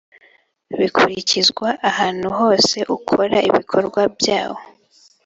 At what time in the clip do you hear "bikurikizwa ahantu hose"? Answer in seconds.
0.79-2.77